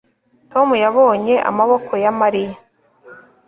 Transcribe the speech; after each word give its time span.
Tom 0.51 0.67
yabonye 0.83 1.35
amaboko 1.49 1.91
ya 2.03 2.11
Mariya 2.19 2.55